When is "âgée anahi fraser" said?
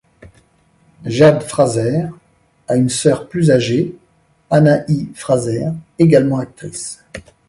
3.51-5.67